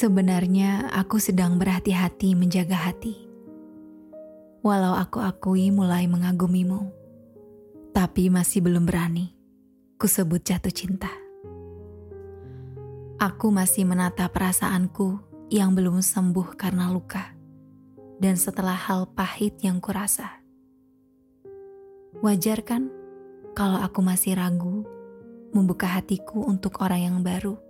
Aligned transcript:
Sebenarnya 0.00 0.88
aku 0.96 1.20
sedang 1.20 1.60
berhati-hati 1.60 2.32
menjaga 2.32 2.88
hati. 2.88 3.20
Walau 4.64 4.96
aku 4.96 5.20
akui 5.20 5.68
mulai 5.68 6.08
mengagumimu, 6.08 6.88
tapi 7.92 8.32
masih 8.32 8.64
belum 8.64 8.88
berani 8.88 9.36
kusebut 10.00 10.40
jatuh 10.40 10.72
cinta. 10.72 11.12
Aku 13.20 13.52
masih 13.52 13.84
menata 13.84 14.24
perasaanku 14.32 15.20
yang 15.52 15.76
belum 15.76 16.00
sembuh 16.00 16.56
karena 16.56 16.88
luka, 16.88 17.36
dan 18.16 18.40
setelah 18.40 18.80
hal 18.80 19.04
pahit 19.04 19.60
yang 19.60 19.84
kurasa. 19.84 20.40
Wajar 22.24 22.64
kan 22.64 22.88
kalau 23.52 23.76
aku 23.76 24.00
masih 24.00 24.32
ragu 24.32 24.80
membuka 25.52 25.92
hatiku 25.92 26.48
untuk 26.48 26.80
orang 26.80 27.04
yang 27.04 27.18
baru? 27.20 27.69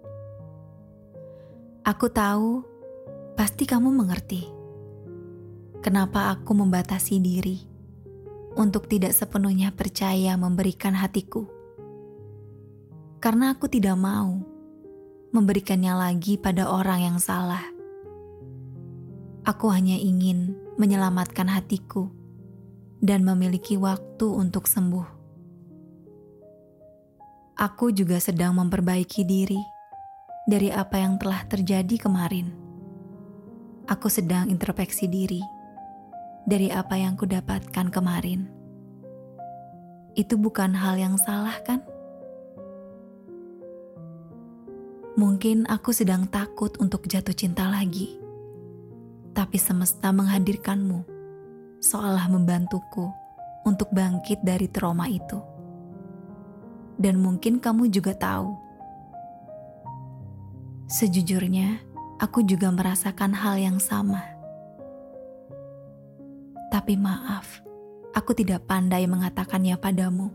Aku 1.90 2.06
tahu 2.06 2.62
pasti 3.34 3.66
kamu 3.66 3.90
mengerti 3.90 4.46
kenapa 5.82 6.30
aku 6.30 6.54
membatasi 6.54 7.18
diri 7.18 7.58
untuk 8.54 8.86
tidak 8.86 9.10
sepenuhnya 9.10 9.74
percaya 9.74 10.38
memberikan 10.38 10.94
hatiku. 10.94 11.50
Karena 13.18 13.58
aku 13.58 13.66
tidak 13.66 13.98
mau 13.98 14.38
memberikannya 15.34 15.90
lagi 15.90 16.38
pada 16.38 16.70
orang 16.70 17.10
yang 17.10 17.18
salah. 17.18 17.66
Aku 19.42 19.66
hanya 19.74 19.98
ingin 19.98 20.54
menyelamatkan 20.78 21.50
hatiku 21.50 22.06
dan 23.02 23.26
memiliki 23.26 23.74
waktu 23.74 24.30
untuk 24.30 24.70
sembuh. 24.70 25.10
Aku 27.58 27.90
juga 27.90 28.22
sedang 28.22 28.54
memperbaiki 28.62 29.26
diri 29.26 29.58
dari 30.50 30.74
apa 30.74 30.98
yang 30.98 31.14
telah 31.14 31.46
terjadi 31.46 32.10
kemarin. 32.10 32.50
Aku 33.86 34.10
sedang 34.10 34.50
introspeksi 34.50 35.06
diri 35.06 35.38
dari 36.42 36.74
apa 36.74 36.98
yang 36.98 37.14
kudapatkan 37.14 37.86
kemarin. 37.94 38.50
Itu 40.18 40.34
bukan 40.34 40.74
hal 40.74 40.98
yang 40.98 41.14
salah, 41.22 41.54
kan? 41.62 41.86
Mungkin 45.14 45.70
aku 45.70 45.94
sedang 45.94 46.26
takut 46.26 46.74
untuk 46.82 47.06
jatuh 47.06 47.34
cinta 47.34 47.70
lagi, 47.70 48.18
tapi 49.30 49.54
semesta 49.54 50.10
menghadirkanmu 50.10 51.06
seolah 51.78 52.26
membantuku 52.26 53.06
untuk 53.62 53.86
bangkit 53.94 54.42
dari 54.42 54.66
trauma 54.66 55.06
itu. 55.06 55.38
Dan 56.98 57.22
mungkin 57.22 57.62
kamu 57.62 57.86
juga 57.94 58.18
tahu 58.18 58.69
Sejujurnya, 60.90 61.78
aku 62.18 62.42
juga 62.42 62.66
merasakan 62.66 63.30
hal 63.30 63.62
yang 63.62 63.78
sama. 63.78 64.26
Tapi 66.66 66.98
maaf, 66.98 67.62
aku 68.10 68.34
tidak 68.34 68.66
pandai 68.66 69.06
mengatakannya 69.06 69.78
padamu. 69.78 70.34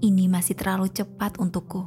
Ini 0.00 0.32
masih 0.32 0.56
terlalu 0.56 0.88
cepat 0.88 1.36
untukku. 1.36 1.84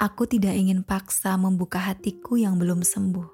Aku 0.00 0.24
tidak 0.24 0.56
ingin 0.56 0.80
paksa 0.88 1.36
membuka 1.36 1.76
hatiku 1.76 2.40
yang 2.40 2.56
belum 2.56 2.80
sembuh, 2.80 3.28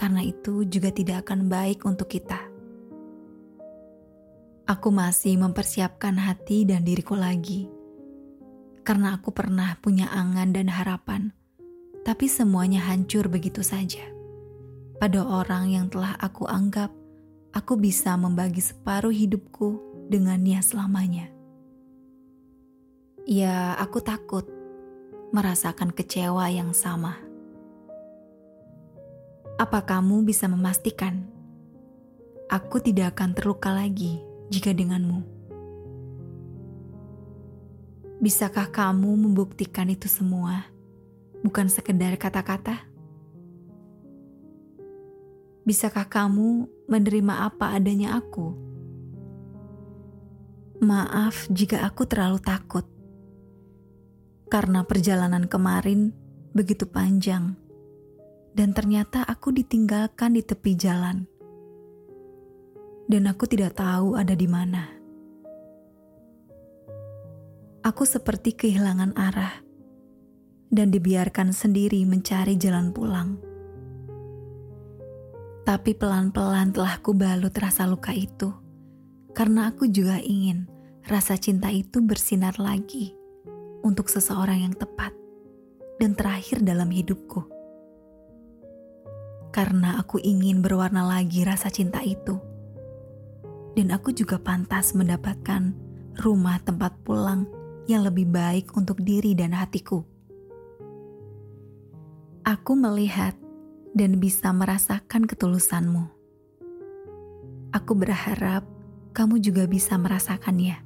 karena 0.00 0.24
itu 0.24 0.64
juga 0.72 0.88
tidak 0.88 1.28
akan 1.28 1.52
baik 1.52 1.84
untuk 1.84 2.08
kita. 2.08 2.40
Aku 4.72 4.88
masih 4.88 5.36
mempersiapkan 5.36 6.16
hati 6.16 6.64
dan 6.64 6.80
diriku 6.80 7.12
lagi 7.12 7.81
karena 8.82 9.18
aku 9.18 9.30
pernah 9.30 9.78
punya 9.78 10.10
angan 10.10 10.50
dan 10.54 10.66
harapan, 10.70 11.30
tapi 12.02 12.26
semuanya 12.26 12.82
hancur 12.82 13.30
begitu 13.30 13.62
saja. 13.62 14.02
Pada 14.98 15.22
orang 15.26 15.70
yang 15.70 15.86
telah 15.90 16.14
aku 16.18 16.46
anggap 16.46 16.90
aku 17.54 17.78
bisa 17.78 18.14
membagi 18.14 18.62
separuh 18.62 19.14
hidupku 19.14 19.78
dengannya 20.10 20.58
selamanya. 20.62 21.26
Ya, 23.22 23.78
aku 23.78 24.02
takut 24.02 24.46
merasakan 25.30 25.94
kecewa 25.94 26.50
yang 26.50 26.74
sama. 26.74 27.18
Apa 29.62 29.86
kamu 29.86 30.26
bisa 30.26 30.50
memastikan 30.50 31.30
aku 32.50 32.82
tidak 32.82 33.16
akan 33.16 33.32
terluka 33.32 33.70
lagi 33.70 34.20
jika 34.50 34.74
denganmu? 34.74 35.41
Bisakah 38.22 38.70
kamu 38.70 39.18
membuktikan 39.18 39.90
itu 39.90 40.06
semua? 40.06 40.70
Bukan 41.42 41.66
sekedar 41.66 42.14
kata-kata? 42.14 42.86
Bisakah 45.66 46.06
kamu 46.06 46.70
menerima 46.86 47.50
apa 47.50 47.74
adanya 47.74 48.14
aku? 48.14 48.54
Maaf 50.86 51.50
jika 51.50 51.82
aku 51.82 52.06
terlalu 52.06 52.38
takut. 52.38 52.86
Karena 54.46 54.86
perjalanan 54.86 55.50
kemarin 55.50 56.14
begitu 56.54 56.86
panjang 56.86 57.58
dan 58.54 58.70
ternyata 58.70 59.26
aku 59.26 59.50
ditinggalkan 59.50 60.38
di 60.38 60.46
tepi 60.46 60.78
jalan. 60.78 61.26
Dan 63.10 63.26
aku 63.26 63.50
tidak 63.50 63.82
tahu 63.82 64.14
ada 64.14 64.38
di 64.38 64.46
mana 64.46 65.01
aku 67.92 68.08
seperti 68.08 68.56
kehilangan 68.56 69.12
arah 69.20 69.60
dan 70.72 70.88
dibiarkan 70.88 71.52
sendiri 71.52 72.00
mencari 72.08 72.56
jalan 72.56 72.88
pulang. 72.88 73.36
Tapi 75.68 75.92
pelan-pelan 75.92 76.72
telah 76.72 76.96
kubalut 77.04 77.52
rasa 77.52 77.84
luka 77.84 78.16
itu, 78.16 78.48
karena 79.36 79.68
aku 79.68 79.92
juga 79.92 80.16
ingin 80.24 80.64
rasa 81.04 81.36
cinta 81.36 81.68
itu 81.68 82.00
bersinar 82.00 82.56
lagi 82.56 83.12
untuk 83.84 84.08
seseorang 84.08 84.64
yang 84.64 84.72
tepat 84.72 85.12
dan 86.00 86.16
terakhir 86.16 86.64
dalam 86.64 86.88
hidupku. 86.88 87.44
Karena 89.52 90.00
aku 90.00 90.16
ingin 90.16 90.64
berwarna 90.64 91.04
lagi 91.04 91.44
rasa 91.44 91.68
cinta 91.68 92.00
itu, 92.00 92.40
dan 93.76 93.92
aku 93.92 94.16
juga 94.16 94.40
pantas 94.40 94.96
mendapatkan 94.96 95.76
rumah 96.24 96.56
tempat 96.64 96.96
pulang 97.04 97.60
yang 97.90 98.06
lebih 98.06 98.30
baik 98.30 98.74
untuk 98.78 99.02
diri 99.02 99.34
dan 99.34 99.54
hatiku. 99.54 100.06
Aku 102.42 102.74
melihat 102.74 103.38
dan 103.94 104.18
bisa 104.18 104.50
merasakan 104.50 105.26
ketulusanmu. 105.30 106.10
Aku 107.72 107.92
berharap 107.94 108.66
kamu 109.14 109.38
juga 109.38 109.64
bisa 109.70 109.94
merasakannya 109.94 110.80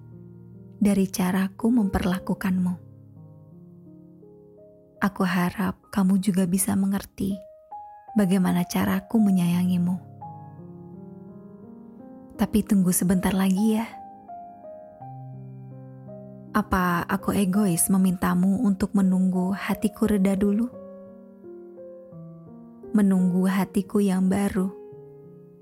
dari 0.78 1.08
caraku 1.08 1.72
memperlakukanmu. 1.72 2.74
Aku 5.00 5.22
harap 5.24 5.80
kamu 5.92 6.20
juga 6.20 6.44
bisa 6.48 6.72
mengerti 6.76 7.36
bagaimana 8.16 8.64
caraku 8.64 9.20
menyayangimu. 9.20 9.96
Tapi 12.36 12.58
tunggu 12.68 12.92
sebentar 12.92 13.32
lagi 13.32 13.80
ya 13.80 13.88
apa 16.56 17.04
aku 17.04 17.36
egois 17.36 17.92
memintamu 17.92 18.64
untuk 18.64 18.96
menunggu 18.96 19.52
hatiku 19.52 20.08
reda 20.08 20.32
dulu? 20.32 20.72
Menunggu 22.96 23.44
hatiku 23.44 24.00
yang 24.00 24.32
baru 24.32 24.72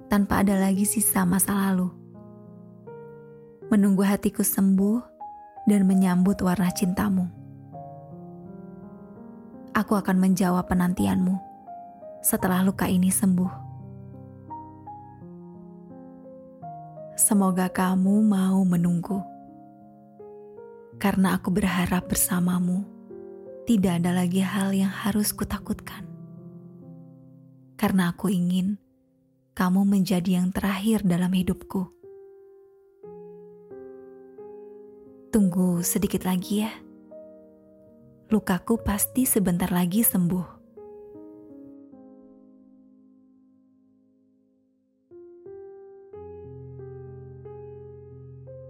tanpa 0.07 0.47
ada 0.47 0.55
lagi 0.55 0.87
sisa 0.87 1.27
masa 1.27 1.51
lalu. 1.51 1.91
Menunggu 3.75 4.07
hatiku 4.07 4.47
sembuh 4.47 5.03
dan 5.67 5.83
menyambut 5.83 6.39
warna 6.47 6.71
cintamu. 6.71 7.27
Aku 9.75 9.99
akan 9.99 10.23
menjawab 10.23 10.71
penantianmu 10.71 11.35
setelah 12.23 12.63
luka 12.63 12.87
ini 12.87 13.11
sembuh. 13.11 13.67
Semoga 17.19 17.67
kamu 17.67 18.23
mau 18.23 18.63
menunggu 18.63 19.35
karena 21.05 21.37
aku 21.37 21.53
berharap 21.53 22.09
bersamamu 22.09 22.81
tidak 23.69 24.01
ada 24.01 24.25
lagi 24.25 24.41
hal 24.41 24.73
yang 24.73 24.89
harus 24.89 25.37
kutakutkan. 25.37 26.09
Karena 27.77 28.09
aku 28.09 28.33
ingin 28.33 28.81
kamu 29.53 29.85
menjadi 29.85 30.41
yang 30.41 30.49
terakhir 30.49 31.05
dalam 31.05 31.29
hidupku. 31.29 31.93
Tunggu 35.29 35.85
sedikit 35.85 36.25
lagi 36.25 36.65
ya. 36.65 36.73
Lukaku 38.33 38.81
pasti 38.81 39.29
sebentar 39.29 39.69
lagi 39.69 40.01
sembuh. 40.01 40.64